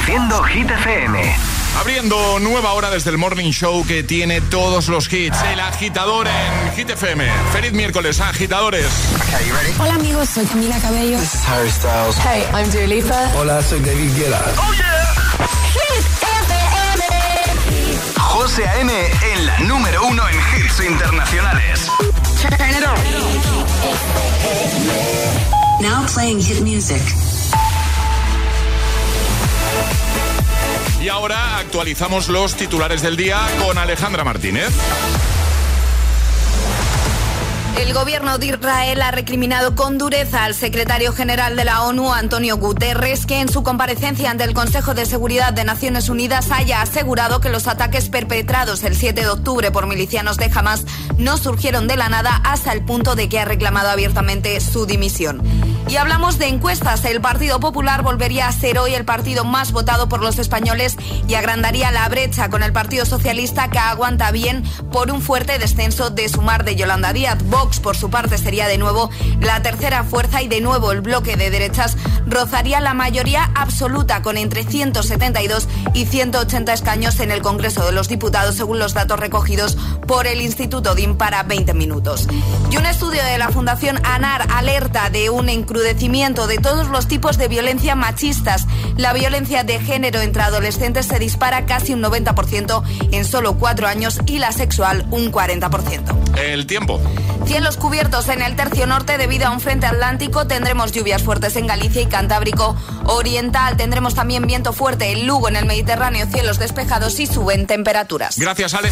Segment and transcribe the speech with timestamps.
[0.00, 1.36] Reproduciendo Hit FM.
[1.78, 5.36] Abriendo nueva hora desde el Morning Show que tiene todos los hits.
[5.52, 7.30] El agitador en Hit FM.
[7.52, 8.86] Feliz miércoles, agitadores.
[9.78, 11.18] Hola amigos, soy Camila Cabello.
[11.18, 12.16] This is Harry Styles.
[12.16, 13.30] Hey, I'm Dua Lipa.
[13.36, 14.42] Hola, soy David Guetta.
[14.56, 15.04] Oh yeah.
[15.74, 17.44] Hit FM.
[18.16, 18.92] José A.M.
[19.34, 21.90] en la número uno en hits internacionales.
[22.40, 22.96] Turn it on.
[25.82, 27.02] Now playing hit music.
[31.00, 34.70] Y ahora actualizamos los titulares del día con Alejandra Martínez.
[37.78, 42.56] El gobierno de Israel ha recriminado con dureza al secretario general de la ONU, Antonio
[42.56, 47.40] Guterres, que en su comparecencia ante el Consejo de Seguridad de Naciones Unidas haya asegurado
[47.40, 50.84] que los ataques perpetrados el 7 de octubre por milicianos de Hamas
[51.16, 55.42] no surgieron de la nada hasta el punto de que ha reclamado abiertamente su dimisión.
[55.88, 57.04] Y hablamos de encuestas.
[57.04, 61.34] El Partido Popular volvería a ser hoy el partido más votado por los españoles y
[61.34, 66.28] agrandaría la brecha con el Partido Socialista que aguanta bien por un fuerte descenso de
[66.28, 67.38] sumar de Yolanda Díaz.
[67.60, 71.36] Vox, por su parte, sería de nuevo la tercera fuerza y de nuevo el bloque
[71.36, 71.94] de derechas
[72.26, 78.08] rozaría la mayoría absoluta con entre 172 y 180 escaños en el Congreso de los
[78.08, 82.28] Diputados, según los datos recogidos por el Instituto DIM para 20 minutos.
[82.70, 87.36] Y un estudio de la Fundación ANAR alerta de un encrudecimiento de todos los tipos
[87.36, 88.66] de violencia machistas.
[88.96, 94.18] La violencia de género entre adolescentes se dispara casi un 90% en solo cuatro años
[94.24, 96.38] y la sexual un 40%.
[96.38, 97.00] El tiempo.
[97.50, 100.46] Cielos cubiertos en el tercio norte debido a un frente atlántico.
[100.46, 102.76] Tendremos lluvias fuertes en Galicia y Cantábrico
[103.06, 103.76] Oriental.
[103.76, 108.38] Tendremos también viento fuerte en Lugo, en el Mediterráneo, cielos despejados y suben temperaturas.
[108.38, 108.90] Gracias, Ale.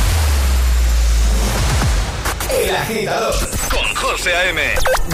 [2.50, 3.32] El agitador
[3.70, 4.60] Con José A.M.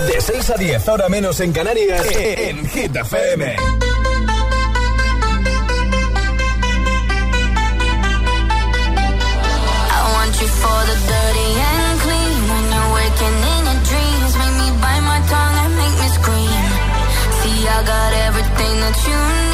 [0.06, 3.56] de 6 a 10 hora menos en Canarias en Hit FM.
[3.56, 3.58] I
[10.14, 11.73] want you for the dirty
[19.02, 19.53] you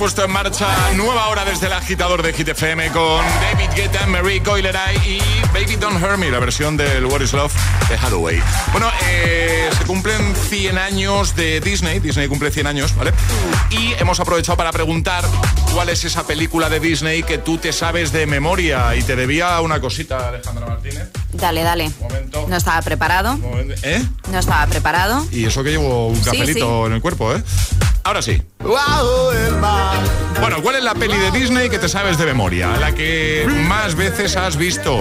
[0.00, 4.42] puesto en marcha nueva hora desde el agitador de Hit FM con David Guetta, Marie
[4.42, 5.20] Coileray y
[5.52, 7.52] Baby Don't Hurt Me, la versión del What is Love
[7.86, 8.42] de Hathaway.
[8.72, 13.12] Bueno, eh, se cumplen 100 años de Disney, Disney cumple 100 años, ¿vale?
[13.68, 15.22] Y hemos aprovechado para preguntar
[15.74, 19.60] cuál es esa película de Disney que tú te sabes de memoria y te debía
[19.60, 21.10] una cosita, Alejandra Martínez.
[21.32, 21.90] Dale, dale.
[22.00, 22.46] Momento.
[22.48, 23.38] No estaba preparado.
[23.82, 24.02] ¿Eh?
[24.32, 25.26] No estaba preparado.
[25.30, 26.86] Y eso que llevo un Sí, cafelito sí.
[26.86, 27.42] en el cuerpo, ¿eh?
[28.04, 28.42] Ahora sí.
[30.40, 32.76] Bueno, ¿cuál es la peli de Disney que te sabes de memoria?
[32.78, 34.98] La que más veces has visto.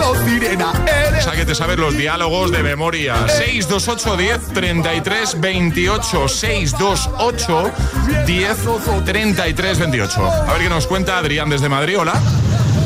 [1.17, 3.27] Esa que te sabes los diálogos de memoria.
[3.27, 6.27] 628 10 33 28.
[6.27, 7.71] 628
[8.25, 8.57] 10
[9.05, 10.31] 33 28.
[10.31, 11.99] A ver qué nos cuenta Adrián desde Madrid.
[11.99, 12.13] Hola.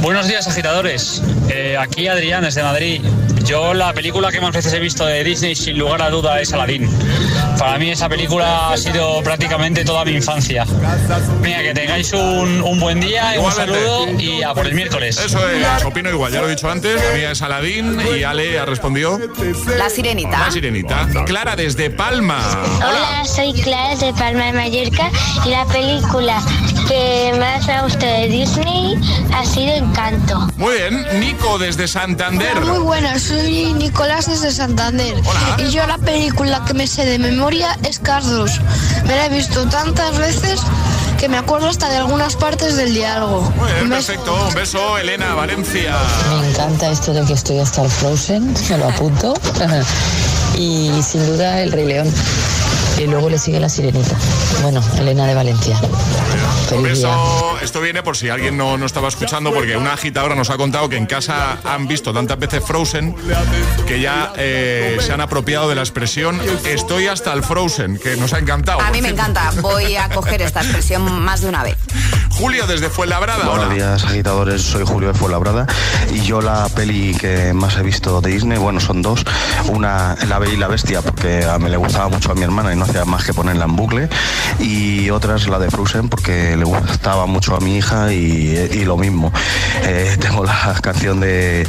[0.02, 1.22] Buenos días, agitadores.
[1.56, 3.02] Eh, aquí Adrián, desde Madrid.
[3.46, 6.52] Yo la película que más veces he visto de Disney, sin lugar a duda, es
[6.52, 6.90] Aladdin.
[7.60, 10.66] Para mí esa película ha sido prácticamente toda mi infancia.
[11.42, 15.20] Mira, que tengáis un, un buen día, un saludo y a por el miércoles.
[15.24, 17.00] Eso es, opino igual, ya lo he dicho antes.
[17.04, 19.20] La mía es Aladdin y Ale ha respondido.
[19.78, 20.40] La sirenita.
[20.40, 21.08] La sirenita.
[21.26, 22.40] Clara desde Palma.
[22.78, 25.12] Hola, soy Clara de Palma de Mallorca
[25.46, 26.42] y la película
[26.88, 29.00] que más me ha gustado de Disney
[29.34, 30.48] ha sido Encanto.
[30.58, 32.60] Muy bien, Nico desde Santander.
[32.62, 35.16] Muy buenas, soy Nicolás desde Santander.
[35.58, 38.62] Y yo la película que me sé de memoria es Cars 2.
[39.06, 40.62] Me la he visto tantas veces
[41.20, 43.42] que me acuerdo hasta de algunas partes del diálogo.
[43.58, 44.36] Muy bien, perfecto.
[44.50, 45.96] Un beso, Elena, Valencia.
[46.30, 49.34] Me encanta esto de que estoy hasta el Frozen, me lo apunto.
[50.58, 52.14] y sin duda el Rey León.
[52.98, 54.16] Y luego le sigue la Sirenita.
[54.62, 55.80] Bueno, Elena de Valencia.
[56.82, 57.58] Feliz beso.
[57.62, 60.90] Esto viene por si alguien no, no estaba escuchando, porque una agitadora nos ha contado
[60.90, 63.16] que en casa han visto tantas veces Frozen
[63.88, 68.34] que ya eh, se han apropiado de la expresión estoy hasta el Frozen, que nos
[68.34, 68.82] ha encantado.
[68.82, 69.52] A mí me encanta.
[69.62, 71.78] Voy a coger esta expresión más de una vez.
[72.36, 73.46] Julio desde Fuenlabrada.
[73.46, 73.74] Buenos Hola.
[73.76, 74.62] días, agitadores.
[74.62, 75.68] Soy Julio de Fuenlabrada
[76.12, 79.24] y yo la peli que más he visto de Disney, bueno, son dos.
[79.70, 82.74] Una, La Bella y la Bestia, porque a mí le gustaba mucho a mi hermana
[82.74, 84.10] y no hacía más que ponerla en bucle.
[84.60, 88.18] Y otra es la de Frozen, porque le gustaba mucho a mi hija y,
[88.74, 89.32] y lo mismo.
[89.84, 91.68] Eh, tengo la canción de,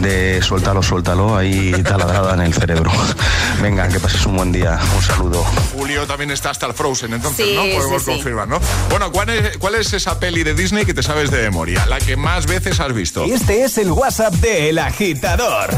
[0.00, 2.90] de Suéltalo, suéltalo ahí taladrada en el cerebro.
[3.60, 4.78] Venga, que pases un buen día.
[4.96, 5.44] Un saludo.
[5.76, 7.62] Julio también está hasta el Frozen, entonces, Sí, ¿no?
[7.76, 8.12] Podemos sí, sí.
[8.12, 8.60] confirmar, ¿no?
[8.88, 11.84] Bueno, ¿cuál es, ¿cuál es esa peli de Disney que te sabes de memoria?
[11.86, 13.24] La que más veces has visto.
[13.24, 15.70] Este es el WhatsApp de El Agitador.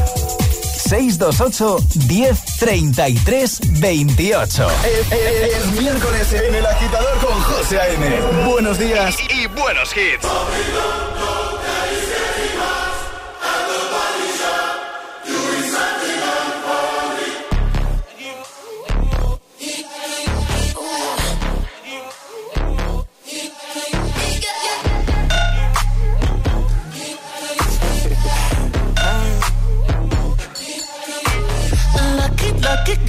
[0.89, 1.77] 628
[2.07, 4.69] 10 33 28.
[4.85, 8.21] Es, es miércoles en El Agitador con José A.M.
[8.47, 10.27] Buenos días y, y buenos hits.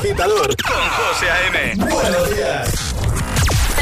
[0.00, 1.74] Agitador con José A.M.
[1.76, 2.94] Buenos días.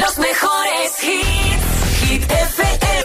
[0.00, 2.10] Los mejores hits.
[2.10, 3.04] Hit FM.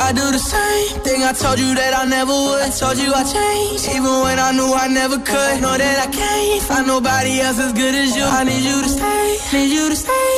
[0.00, 2.62] I do the same thing I told you that I never would.
[2.62, 5.60] I told you I changed, even when I knew I never could.
[5.60, 8.24] Know that I can't find nobody else as good as you.
[8.24, 10.37] I need you to stay, need you to stay.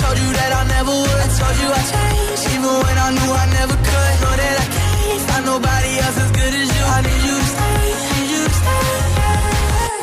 [0.00, 1.20] told you that I never would.
[1.26, 4.14] I told you I changed, even when I knew I never could.
[4.22, 6.84] Know that I can't find nobody else as good as you.
[6.96, 7.80] I need you to stay,
[8.12, 8.86] need you to stay.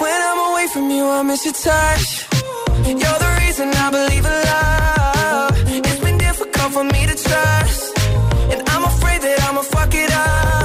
[0.04, 2.06] When I'm away from you, I miss your touch.
[3.02, 5.54] You're the reason I believe in love.
[5.90, 7.82] It's been difficult for me to trust.
[8.52, 10.65] And I'm afraid that I'ma fuck it up.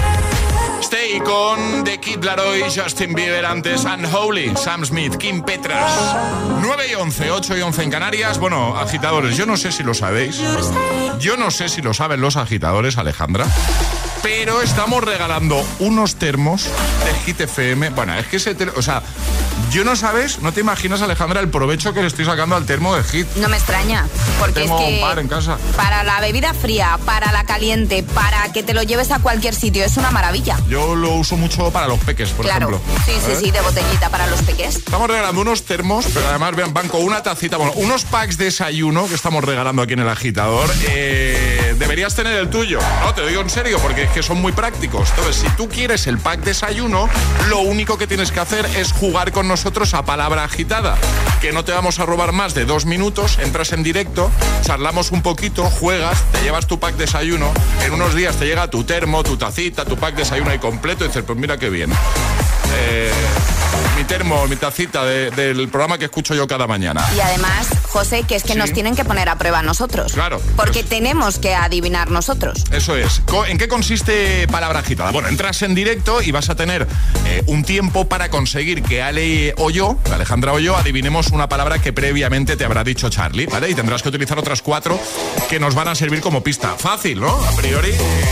[0.91, 5.89] Stay con The Kid Laroi, Justin Bieber, antes Unholy, Sam Smith, Kim Petras.
[6.61, 8.37] 9 y 11, 8 y 11 en Canarias.
[8.39, 10.41] Bueno, agitadores, yo no sé si lo sabéis.
[11.17, 13.47] Yo no sé si lo saben los agitadores, Alejandra.
[14.23, 16.65] Pero estamos regalando unos termos
[17.05, 17.89] de Hit FM.
[17.89, 19.01] Bueno, es que ese ter- o sea,
[19.71, 22.95] yo no sabes, no te imaginas, Alejandra, el provecho que le estoy sacando al termo
[22.95, 23.27] de Hit.
[23.37, 24.05] No me extraña,
[24.39, 25.57] porque es Tengo un que par en casa.
[25.75, 29.83] para la bebida fría, para la caliente, para que te lo lleves a cualquier sitio,
[29.83, 30.57] es una maravilla.
[30.69, 33.03] Yo lo uso mucho para los peques, por claro, ejemplo.
[33.05, 33.37] sí, sí, ¿Eh?
[33.45, 34.75] sí, de botellita para los peques.
[34.75, 38.45] Estamos regalando unos termos, pero además, vean, van con una tacita, bueno, unos packs de
[38.45, 40.69] desayuno que estamos regalando aquí en el agitador.
[40.89, 43.13] Eh, deberías tener el tuyo, ¿no?
[43.15, 45.09] Te digo en serio, porque que son muy prácticos.
[45.09, 47.09] Entonces, si tú quieres el pack desayuno,
[47.49, 50.97] lo único que tienes que hacer es jugar con nosotros a palabra agitada.
[51.41, 54.29] Que no te vamos a robar más de dos minutos, entras en directo,
[54.61, 57.51] charlamos un poquito, juegas, te llevas tu pack desayuno,
[57.85, 61.07] en unos días te llega tu termo, tu tacita, tu pack desayuno ahí completo y
[61.07, 61.91] dices, pues mira qué bien.
[62.73, 63.11] Eh,
[63.97, 67.05] mi termo, mi tacita de- del programa que escucho yo cada mañana.
[67.15, 68.57] Y además, José, que es que Sí.
[68.57, 70.13] nos tienen que poner a prueba nosotros.
[70.13, 70.41] Claro.
[70.55, 72.63] Porque tenemos que adivinar nosotros.
[72.71, 73.21] Eso es.
[73.47, 75.11] ¿En qué consiste palabra agitada?
[75.11, 76.87] Bueno, entras en directo y vas a tener
[77.27, 81.79] eh, un tiempo para conseguir que Ale o yo, Alejandra o yo, adivinemos una palabra
[81.79, 83.69] que previamente te habrá dicho Charlie, ¿vale?
[83.69, 84.99] Y tendrás que utilizar otras cuatro
[85.49, 86.75] que nos van a servir como pista.
[86.77, 87.29] Fácil, ¿no?
[87.29, 87.89] A priori.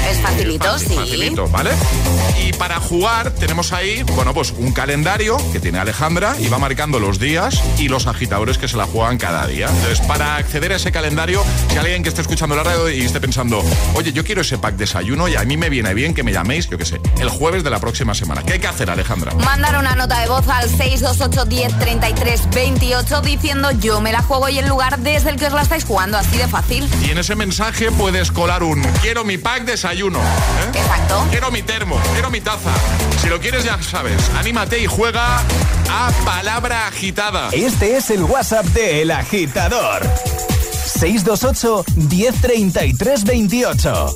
[0.10, 0.96] Es facilito, fácil, sí.
[0.96, 1.72] Facilito, ¿vale?
[2.44, 7.00] Y para jugar tenemos ahí, bueno, pues un calendario que tiene Alejandra y va marcando
[7.00, 9.68] los días y los agitadores que se la juegan cada día.
[9.68, 13.20] Entonces, para acceder a ese calendario, si alguien que esté escuchando la radio y esté
[13.20, 13.64] pensando,
[13.96, 16.70] oye, yo quiero ese pack desayuno y a mí me viene bien que me llaméis,
[16.70, 18.44] yo qué sé, el jueves de la próxima semana.
[18.44, 19.34] ¿Qué hay que hacer, Alejandra?
[19.36, 24.50] Mandar una nota de voz al 628 10 33 28 diciendo yo me la juego
[24.50, 26.88] y el lugar desde el que os la estáis jugando, así de fácil.
[27.06, 30.20] Y en ese mensaje puedes colar un quiero mi pack desayuno.
[30.20, 30.72] ¿eh?
[30.74, 31.26] Exacto.
[31.32, 32.72] Quiero mi termo, quiero mi taza.
[33.22, 35.40] Si lo quieres ya sabes, anímate y juega
[35.90, 37.50] a palabra agitada.
[37.52, 40.02] Este es el WhatsApp de El Agitador.
[40.86, 44.16] 628 1033 28.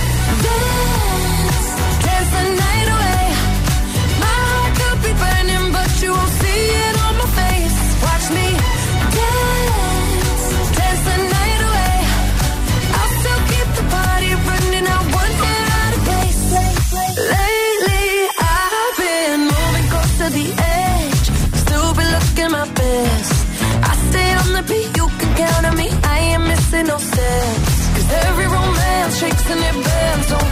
[26.83, 27.89] no sense.
[27.95, 30.27] Cause every romance shakes and it bends.
[30.29, 30.51] Don't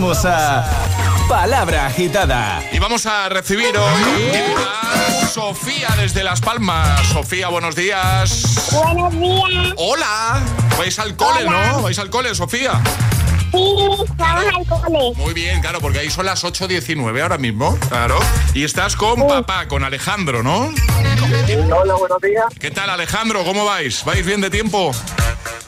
[0.00, 0.64] jugamos a
[1.28, 2.62] Palabra Agitada.
[2.72, 4.32] Y vamos a recibir hoy
[4.66, 7.06] a Sofía desde Las Palmas.
[7.08, 8.70] Sofía, buenos días.
[8.72, 9.74] Buenos días.
[9.76, 10.42] Hola.
[10.78, 11.82] Vais al cole, ¿no?
[11.82, 12.80] Vais al cole, Sofía.
[13.52, 13.74] Sí,
[14.16, 15.12] vamos al cole.
[15.16, 18.18] Muy bien, claro, porque ahí son las 8.19 ahora mismo, claro.
[18.54, 20.72] Y estás con papá, con Alejandro, ¿no?
[21.76, 22.46] Hola, buenos días.
[22.58, 23.44] ¿Qué tal, Alejandro?
[23.44, 24.02] ¿Cómo vais?
[24.04, 24.92] ¿Vais bien de tiempo?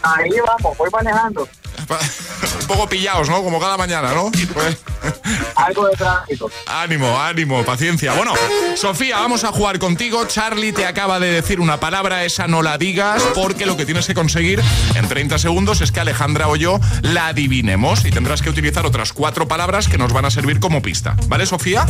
[0.02, 1.46] Ahí vamos, voy manejando.
[1.88, 3.42] Un poco pillados, ¿no?
[3.42, 4.30] Como cada mañana, ¿no?
[4.52, 4.78] Pues...
[5.56, 6.50] Algo de tráfico.
[6.66, 8.12] Ánimo, ánimo, paciencia.
[8.14, 8.32] Bueno,
[8.76, 10.24] Sofía, vamos a jugar contigo.
[10.26, 14.06] Charlie te acaba de decir una palabra, esa no la digas, porque lo que tienes
[14.06, 14.62] que conseguir
[14.94, 19.12] en 30 segundos es que Alejandra o yo la adivinemos y tendrás que utilizar otras
[19.12, 21.16] cuatro palabras que nos van a servir como pista.
[21.26, 21.86] ¿Vale, Sofía?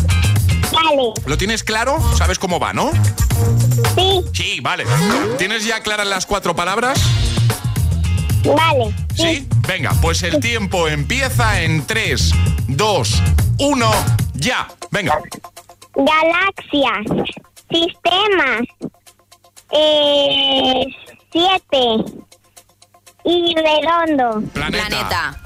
[0.73, 1.13] Vale.
[1.27, 1.99] ¿Lo tienes claro?
[2.17, 2.91] ¿Sabes cómo va, no?
[3.97, 4.25] Sí.
[4.33, 4.85] Sí, vale.
[5.39, 7.01] ¿Tienes ya claras las cuatro palabras?
[8.45, 8.95] Vale.
[9.15, 9.47] ¿Sí?
[9.69, 12.33] Venga, pues el tiempo empieza en 3,
[12.69, 13.23] 2,
[13.59, 13.91] 1,
[14.35, 14.69] ya.
[14.91, 15.19] Venga.
[15.95, 17.27] Galaxias.
[17.71, 18.63] Sistemas.
[19.71, 20.85] Eh,
[21.33, 21.97] siete.
[23.25, 24.43] Y redondo.
[24.53, 24.87] Planeta.
[24.89, 25.39] Planeta.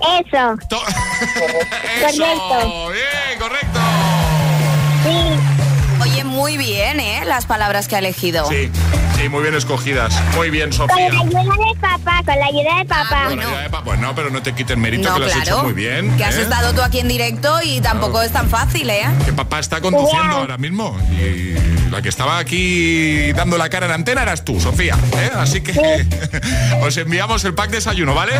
[0.00, 0.56] Eso.
[0.68, 0.78] To-
[2.00, 2.90] Correcto.
[2.90, 3.80] Bien, correcto.
[5.04, 5.55] Sí.
[6.36, 7.22] Muy bien, ¿eh?
[7.24, 8.46] Las palabras que ha elegido.
[8.50, 8.70] Sí,
[9.18, 10.14] sí, muy bien escogidas.
[10.34, 11.08] Muy bien, Con Sofía.
[11.08, 13.24] la ayuda de papá, con la ayuda de papá.
[13.24, 13.42] bueno.
[13.42, 15.46] Bueno, ya, epa, pues no, pero no te quiten mérito No, que lo has claro.
[15.50, 16.14] hecho muy bien.
[16.18, 16.42] Que has ¿eh?
[16.42, 19.06] estado tú aquí en directo y tampoco es tan fácil, ¿eh?
[19.24, 20.94] Que papá está conduciendo ahora mismo.
[21.18, 21.54] Y
[21.90, 24.94] la que estaba aquí dando la cara en antena eras tú, Sofía.
[25.16, 25.30] ¿eh?
[25.36, 25.72] Así que
[26.82, 28.34] os enviamos el pack desayuno, ¿vale?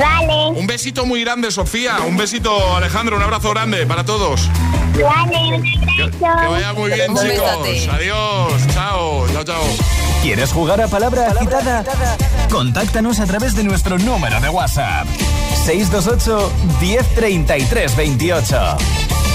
[0.00, 0.58] Vale.
[0.58, 1.98] Un besito muy grande, Sofía.
[2.06, 3.16] Un besito, Alejandro.
[3.16, 4.48] Un abrazo grande para todos.
[4.94, 6.50] Vale, un Que, que abrazo.
[6.50, 7.88] vaya muy bien, Un chicos.
[7.92, 8.66] Adiós.
[8.72, 9.26] Chao.
[9.32, 9.62] Chao, chao.
[10.22, 11.84] ¿Quieres jugar a Palabra Agitada?
[12.50, 15.06] Contáctanos a través de nuestro número de WhatsApp.
[15.64, 18.76] 628 1033 28.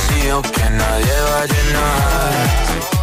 [0.00, 2.99] vacío que nadie va a llenar.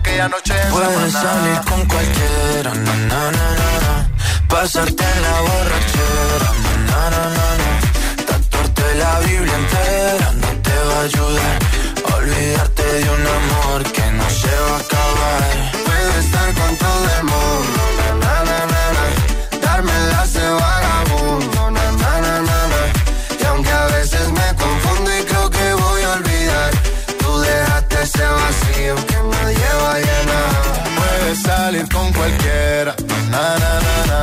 [0.00, 4.08] aquella noche en Puedes salir con cualquiera, na, na, na.
[4.48, 6.50] Pasarte en la borrachera,
[6.88, 7.22] na, na,
[7.60, 7.70] na.
[8.26, 11.58] Tatuarte la Biblia entera no te va a ayudar
[12.16, 15.72] olvidarte de un amor que no se va a acabar.
[15.86, 17.24] Puedes estar con todo el
[32.20, 32.94] cualquiera,
[33.30, 34.20] na, na, na, na.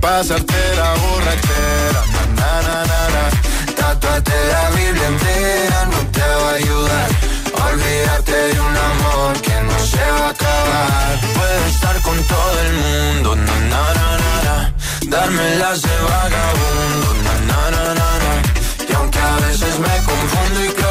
[0.00, 3.22] pasarte la borrachera, na, na, na, na, na.
[3.78, 7.08] Tatuarte la Biblia entera no te va a ayudar
[7.58, 11.12] a olvidarte de un amor que no se va a acabar.
[11.36, 14.56] Puedes estar con todo el mundo, na, na, na, na,
[15.14, 18.32] darme las de vagabundo, na, na, na, na, na.
[18.88, 20.85] Y aunque a veces me confundo y creo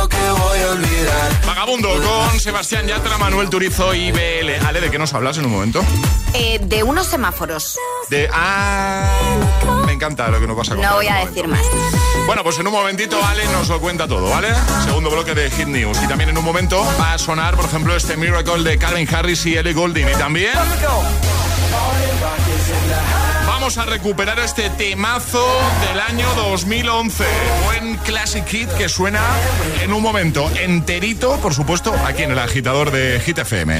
[1.45, 4.65] Vagabundo con Sebastián Yatra, Manuel Turizo y BL.
[4.65, 5.83] Ale, ¿de qué nos hablas en un momento?
[6.33, 7.77] Eh, de unos semáforos.
[8.09, 8.29] De.
[8.31, 9.09] Ah.
[9.85, 10.91] Me encanta lo que nos vas a contar.
[10.91, 11.61] No voy a decir más.
[12.25, 14.49] Bueno, pues en un momentito Ale nos lo cuenta todo, ¿vale?
[14.83, 15.97] Segundo bloque de Hit News.
[16.03, 19.45] Y también en un momento va a sonar, por ejemplo, este Miracle de Calvin Harris
[19.45, 20.09] y Ellie Goulding.
[20.09, 20.53] Y también
[23.65, 25.43] vamos a recuperar este temazo
[25.89, 27.25] del año 2011.
[27.65, 29.23] Buen Classic Hit que suena
[29.81, 33.79] en un momento enterito, por supuesto, aquí en el agitador de Hit FM.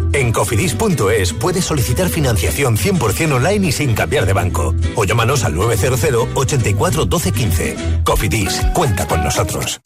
[0.13, 4.75] En cofidis.es puedes solicitar financiación 100% online y sin cambiar de banco.
[4.95, 7.75] O llámanos al 900 84 12 15.
[8.03, 9.79] Cofidis, cuenta con nosotros.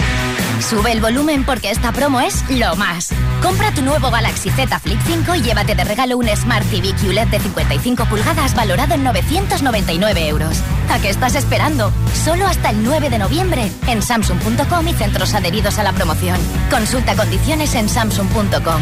[0.61, 3.09] Sube el volumen porque esta promo es lo más.
[3.41, 7.27] Compra tu nuevo Galaxy Z Flip 5 y llévate de regalo un Smart TV QLED
[7.27, 10.57] de 55 pulgadas valorado en 999 euros.
[10.89, 11.91] ¿A qué estás esperando?
[12.23, 16.39] Solo hasta el 9 de noviembre en Samsung.com y centros adheridos a la promoción.
[16.71, 18.81] Consulta condiciones en Samsung.com.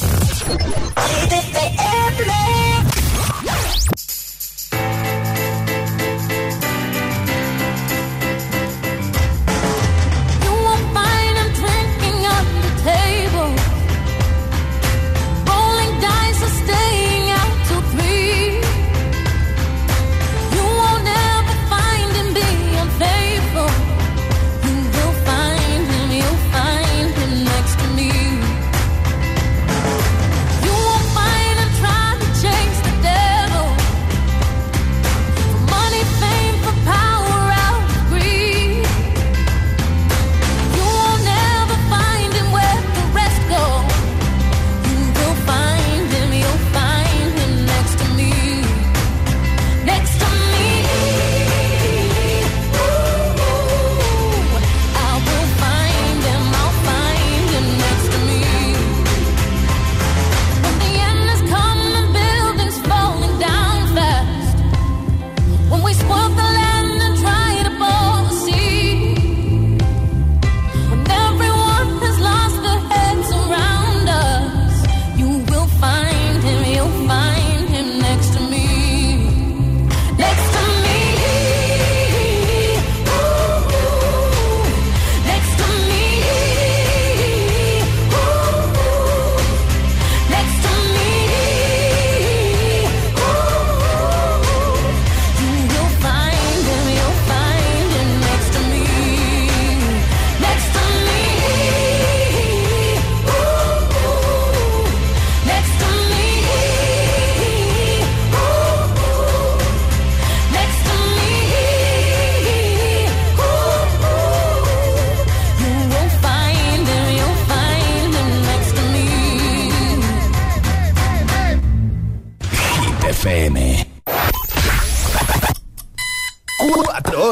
[0.01, 2.80] ¡Hit FM!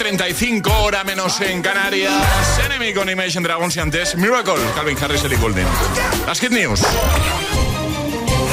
[0.00, 2.58] 9.35, hora menos en Canarias.
[2.64, 5.66] Enemy con Imagine Dragons y antes Miracle, Calvin Harris, Ellie Goulding.
[6.26, 6.82] Las Hit News.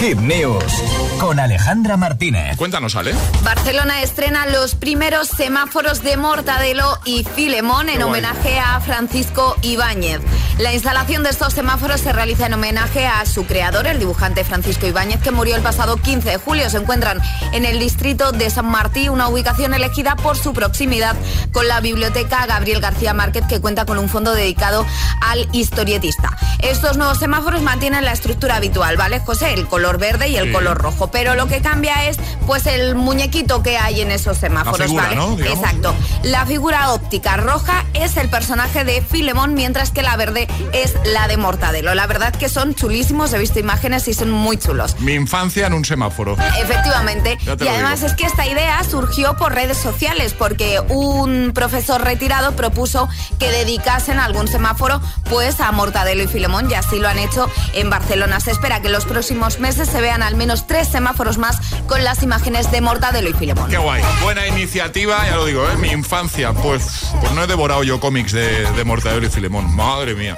[0.01, 2.57] Hit News con Alejandra Martínez.
[2.57, 3.13] Cuéntanos, Ale.
[3.43, 10.21] Barcelona estrena los primeros semáforos de Mortadelo y Filemón en homenaje a Francisco Ibáñez.
[10.59, 14.85] La instalación de estos semáforos se realiza en homenaje a su creador, el dibujante Francisco
[14.87, 16.69] Ibáñez, que murió el pasado 15 de julio.
[16.69, 17.19] Se encuentran
[17.51, 21.15] en el distrito de San Martí, una ubicación elegida por su proximidad
[21.51, 24.85] con la biblioteca Gabriel García Márquez, que cuenta con un fondo dedicado
[25.21, 26.35] al historietista.
[26.59, 29.53] Estos nuevos semáforos mantienen la estructura habitual, ¿vale, José?
[29.53, 30.51] El color verde y el Sí.
[30.53, 31.06] color rojo.
[31.11, 35.03] Pero lo que cambia es, pues, el muñequito que hay en esos semáforos, La figura,
[35.03, 35.15] ¿vale?
[35.15, 35.39] ¿no?
[35.39, 35.95] Exacto.
[36.23, 41.27] La figura óptica roja es el personaje de Filemón, mientras que la verde es la
[41.27, 41.93] de Mortadelo.
[41.95, 44.99] La verdad que son chulísimos, he visto imágenes y son muy chulos.
[44.99, 46.37] Mi infancia en un semáforo.
[46.59, 47.37] Efectivamente.
[47.45, 53.09] Y además es que esta idea surgió por redes sociales porque un profesor retirado propuso
[53.39, 57.89] que dedicasen algún semáforo pues a Mortadelo y Filemón y así lo han hecho en
[57.89, 58.39] Barcelona.
[58.39, 62.03] Se espera que en los próximos meses se vean al menos tres semáforos más con
[62.03, 63.69] las imágenes de Mortadelo y Filemón.
[63.69, 64.01] Qué guay.
[64.23, 65.77] Buena iniciativa, ya lo digo, ¿eh?
[65.77, 66.53] Mi infancia.
[66.53, 69.75] Pues, pues no he devorado yo cómics de, de Mortadelo y Filemón.
[69.75, 70.35] Madre mía.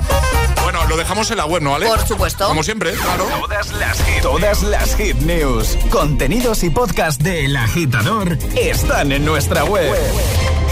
[0.63, 1.87] Bueno, lo dejamos en la web, ¿no, Ale?
[1.87, 2.45] Por supuesto.
[2.49, 3.25] Como siempre, claro.
[3.39, 9.63] Todas las hit, todas las hit news, contenidos y podcast del agitador están en nuestra
[9.63, 9.95] web.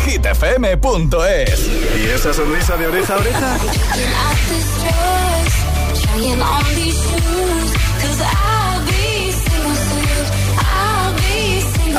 [0.05, 1.59] hitfm.es.
[1.97, 3.57] ¿Y esa sonrisa de oreja a oreja?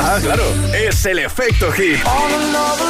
[0.01, 0.43] Ah, claro,
[0.73, 1.97] es el efecto hit.
[2.05, 2.89] All alone,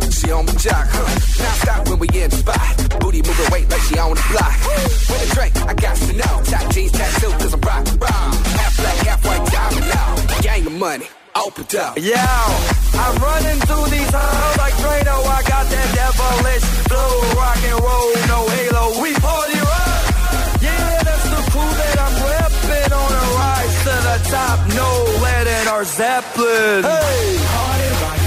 [0.00, 0.86] Girl, she on my jock.
[0.88, 1.42] Huh.
[1.42, 3.00] Now stop when we in the spot.
[3.00, 4.56] Booty moving weight like she on the block.
[5.08, 6.34] With a drink, I got to know.
[6.44, 8.32] Top jeans, tattoo, cause I'm rock bomb.
[8.56, 10.40] Half black, half white, diamond now.
[10.40, 11.98] Gang of money, open up.
[11.98, 12.16] Yo,
[13.04, 15.16] I'm running through these halls like Drano.
[15.28, 18.84] I got that devilish flow, rock and roll, no halo.
[19.02, 20.02] We party rock.
[20.64, 24.58] Yeah, that's the crew that I'm repping on a rise to the top.
[24.72, 24.88] No
[25.20, 26.84] lead in our Zeppelin.
[26.84, 28.21] Hey, party rock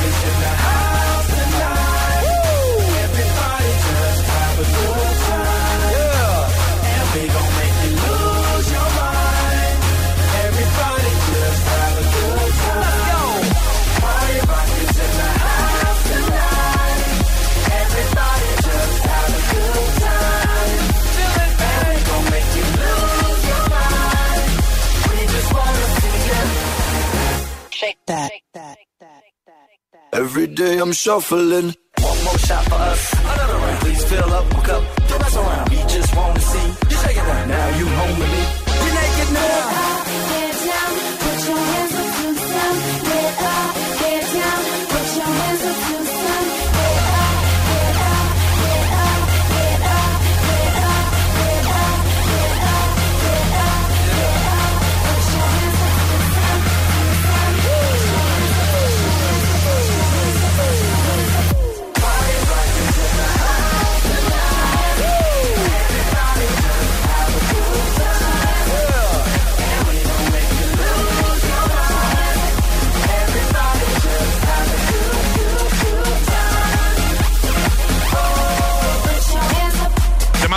[30.16, 31.76] Every day I'm shuffling.
[31.99, 33.13] One more shot for us.
[33.20, 33.80] Another round.
[33.82, 34.49] Please fill up.
[34.49, 35.70] Don't mess around.
[35.70, 36.64] We just want to see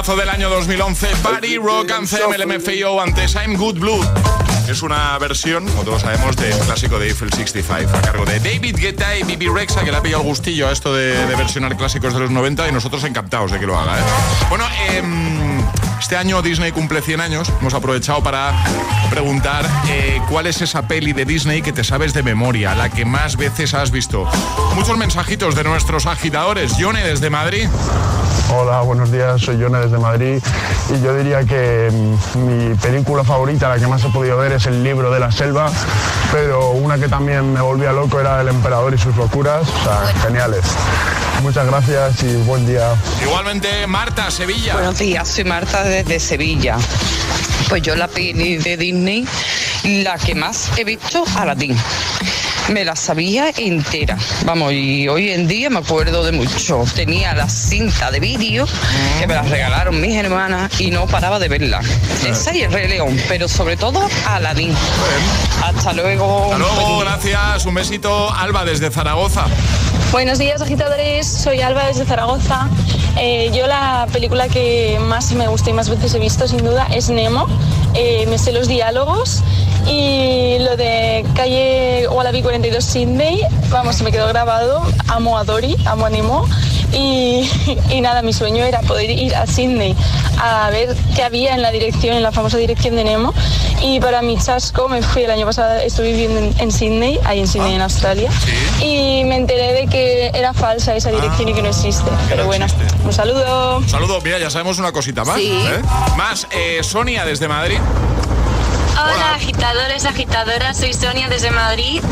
[0.09, 4.00] Del año 2011, Party Rock Anthem, el MFAO antes I'm Good Blue.
[4.66, 8.76] Es una versión, como todos sabemos, del clásico de Eiffel 65, a cargo de David
[8.78, 12.14] Guetta y Bibi Rexa, que le ha pillado el gustillo a esto de, versionar clásicos
[12.14, 13.98] de los 90 y nosotros encantados de que lo haga.
[13.98, 14.02] ¿eh?
[14.48, 15.47] Bueno, em,
[15.99, 17.53] este año Disney cumple 100 años.
[17.61, 18.53] Hemos aprovechado para
[19.11, 23.05] preguntar eh, cuál es esa peli de Disney que te sabes de memoria, la que
[23.05, 24.28] más veces has visto.
[24.74, 26.76] Muchos mensajitos de nuestros agitadores.
[26.76, 27.68] Yone desde Madrid.
[28.51, 30.42] Hola, buenos días, soy Yone desde Madrid
[30.88, 34.66] y yo diría que mm, mi película favorita, la que más he podido ver, es
[34.66, 35.70] El libro de la selva,
[36.32, 40.12] pero una que también me volvía loco era El emperador y sus locuras, o sea,
[40.22, 40.64] geniales.
[41.43, 42.95] Muchas gracias y buen día.
[43.22, 44.74] Igualmente, Marta, Sevilla.
[44.74, 46.76] Buenos días, soy Marta desde Sevilla.
[47.68, 49.26] Pues yo la peli de Disney,
[49.84, 51.76] la que más he visto, Aladdin.
[52.70, 54.18] Me la sabía entera.
[54.45, 56.84] Vamos, y hoy en día me acuerdo de mucho.
[56.95, 58.66] Tenía la cinta de vídeo
[59.18, 61.80] que me la regalaron mis hermanas y no paraba de verla.
[62.26, 64.74] Esa y el Rey León, pero sobre todo Aladdin.
[65.62, 66.53] Hasta luego.
[66.53, 67.64] Hasta luego, gracias.
[67.64, 69.47] Un besito, Alba desde Zaragoza.
[70.11, 71.26] Buenos días, agitadores.
[71.26, 72.66] Soy Alba desde Zaragoza.
[73.18, 76.88] Eh, yo la película que más me gusta y más veces he visto, sin duda,
[76.90, 77.46] es Nemo.
[77.92, 79.42] Eh, me sé los diálogos
[79.86, 84.82] y lo de calle Wallaby 42 Sydney, vamos, se me quedó grabado.
[85.09, 86.48] Amo a Dory, amo a Nemo.
[86.93, 87.49] Y,
[87.91, 89.95] y nada, mi sueño era poder ir a Sydney
[90.41, 93.34] a ver qué había en la dirección, en la famosa dirección de Nemo.
[93.82, 97.41] Y para mi chasco me fui el año pasado, estuve viviendo en, en Sydney, ahí
[97.41, 98.30] en Sydney, en Australia.
[98.80, 102.11] Y me enteré de que era falsa esa dirección y que no existe.
[102.28, 102.66] Pero bueno,
[103.05, 103.78] un saludo.
[103.78, 105.36] Un saludo, mira, ya sabemos una cosita más.
[105.36, 105.51] Sí.
[105.51, 105.82] ¿eh?
[106.16, 107.78] Más, eh, Sonia desde Madrid.
[109.01, 112.03] Hola, agitadores, agitadoras, soy Sonia desde Madrid.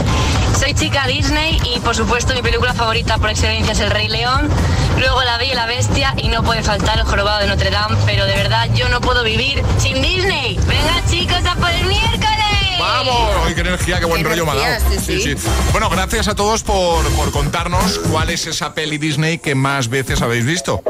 [0.56, 4.48] Soy chica Disney y por supuesto mi película favorita por excelencia es El Rey León.
[4.96, 7.96] Luego La Bella y la Bestia y no puede faltar El Jorobado de Notre Dame,
[8.06, 10.60] pero de verdad yo no puedo vivir sin Disney.
[10.66, 12.78] Venga chicos, a por el miércoles.
[12.78, 13.30] ¡Vamos!
[13.44, 15.00] ¡Ay, qué energía, qué buen rollo me ha dado!
[15.04, 15.34] Sí.
[15.72, 20.22] Bueno, gracias a todos por, por contarnos cuál es esa peli Disney que más veces
[20.22, 20.82] habéis visto.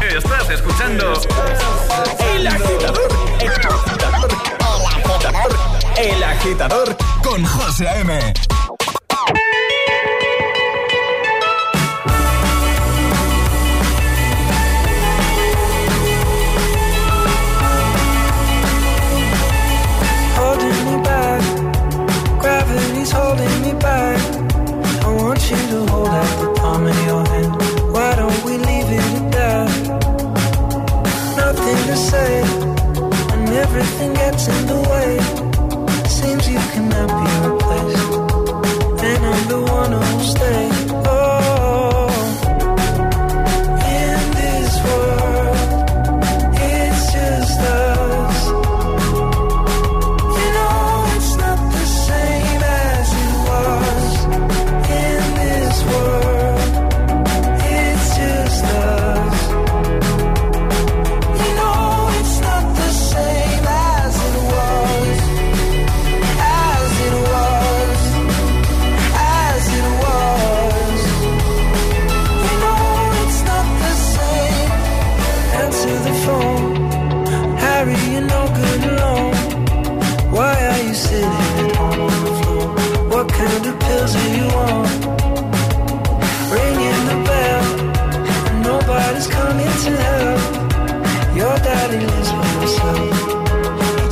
[0.00, 1.12] Estás escuchando
[2.34, 3.30] El Agitador
[6.02, 8.32] el Agitador con José A.M.
[22.38, 24.18] gravity's holding me back.
[25.04, 27.92] I want you to hold out the palm of your hand.
[27.92, 29.68] Why don't we leave it at?
[31.36, 32.42] Nothing to say
[33.28, 35.39] when everything gets in the way.
[36.20, 37.39] seems you cannot be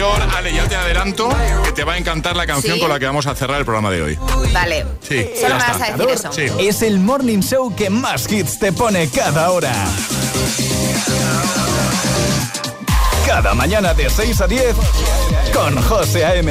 [0.00, 0.36] anterior.
[0.36, 1.28] Ale, ya te adelanto
[1.64, 3.90] que te va a encantar la canción con la que vamos a cerrar el programa
[3.90, 4.18] de hoy.
[4.52, 4.86] Vale.
[5.00, 5.26] Sí.
[6.58, 9.72] Es el morning show que más hits te pone cada hora.
[13.26, 14.76] Cada mañana de 6 a 10
[15.52, 16.50] con José A.M.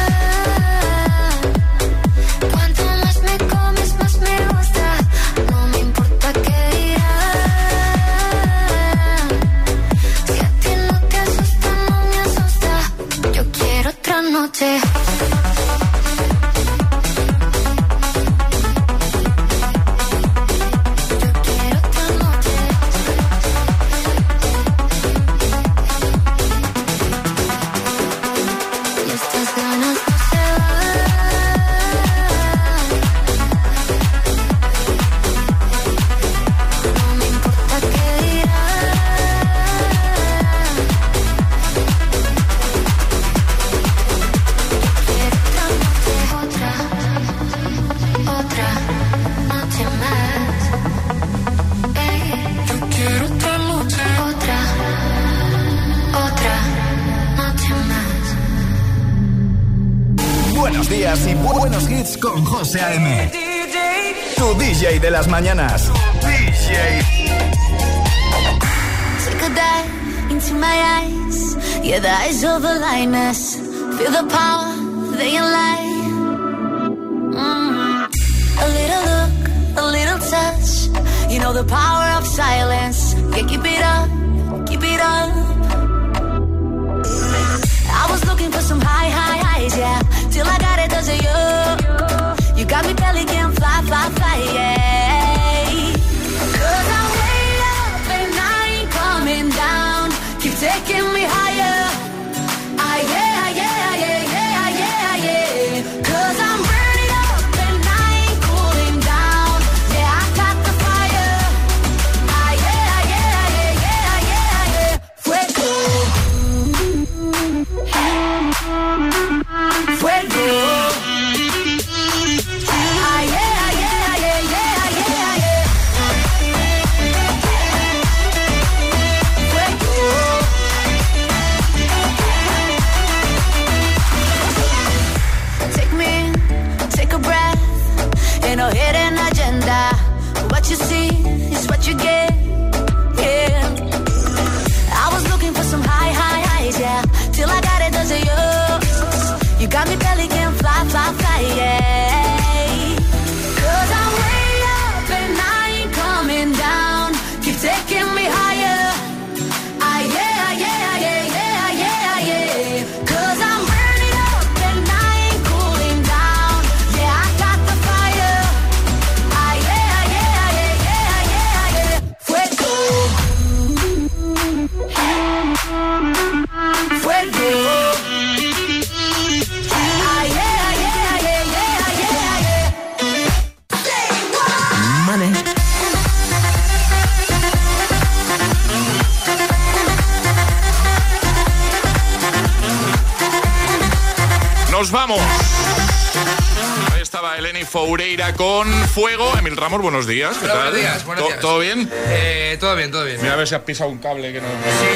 [198.37, 199.37] Con Fuego.
[199.37, 200.37] Emil Ramos, buenos días.
[200.37, 200.61] ¿Qué Hola, tal?
[200.71, 201.39] buenos días, buenos ¿To- días.
[201.41, 201.89] ¿Todo bien?
[202.09, 203.17] Eh, todo bien, todo bien.
[203.21, 204.47] Mira a ver si has pisado un cable que no.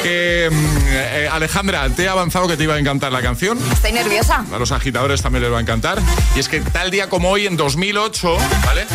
[0.03, 3.59] Que, mm, eh, Alejandra, te he avanzado que te iba a encantar la canción.
[3.71, 4.43] Estoy nerviosa.
[4.51, 5.99] A los agitadores también les va a encantar.
[6.35, 8.85] Y es que tal día como hoy, en 2008, ¿vale?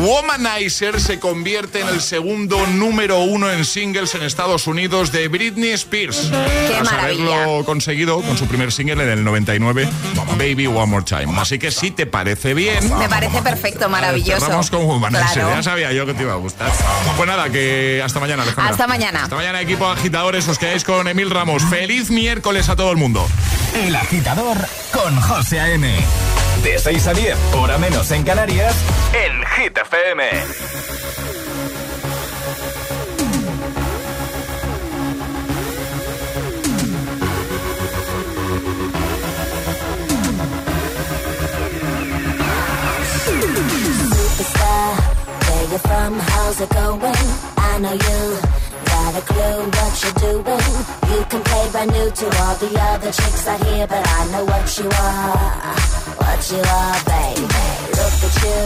[0.00, 5.72] Womanizer se convierte en el segundo número uno en singles en Estados Unidos de Britney
[5.72, 6.30] Spears.
[6.30, 7.42] Tras maravilla.
[7.42, 9.88] haberlo conseguido con su primer single en el 99,
[10.38, 11.38] Baby One More Time.
[11.38, 12.96] Así que si te parece bien.
[12.98, 14.40] Me parece perfecto, maravilloso.
[14.40, 15.32] Cerramos con Womanizer.
[15.34, 15.50] Claro.
[15.50, 16.72] Ya sabía yo que te iba a gustar.
[17.16, 18.72] Pues nada, que hasta mañana, Alejandra.
[18.72, 19.24] Hasta mañana.
[19.24, 20.48] Hasta mañana, equipo de agitadores.
[20.48, 21.62] Os quedáis con Emil Ramos.
[21.64, 23.28] Feliz miércoles a todo el mundo.
[23.74, 24.56] El agitador
[24.92, 25.94] con José A.M.
[26.62, 28.74] De 6 a 10, hora menos en Canarias,
[29.14, 30.22] en Hit FM.
[44.30, 44.96] Superstar,
[45.70, 46.18] you from?
[46.18, 47.00] How's it going?
[47.56, 48.38] I know you
[48.84, 50.66] got a clue what you're doing.
[51.10, 54.44] You can play brand new to all the other chicks out here, but I know
[54.44, 55.99] what you are,
[56.40, 57.42] what you are, baby.
[58.00, 58.60] Look at you,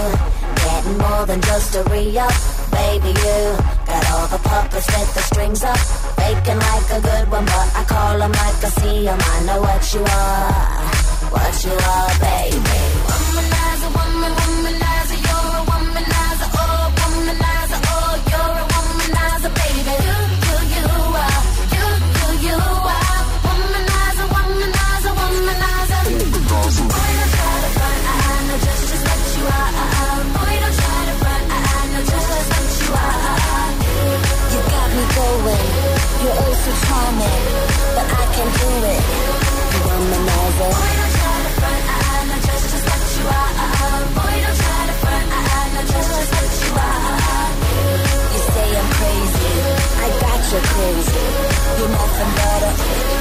[0.62, 2.32] getting more than just a re-up,
[2.70, 3.08] baby.
[3.08, 3.40] You
[3.84, 5.78] got all the puppets with the strings up,
[6.14, 9.18] faking like a good one, but I call 'em like I see 'em.
[9.18, 10.84] I know what you are,
[11.34, 12.73] what you are, baby.